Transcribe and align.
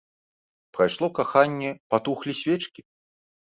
Прайшло 0.77 1.07
каханне, 1.21 1.71
патухлі 1.95 2.37
свечкі? 2.43 2.81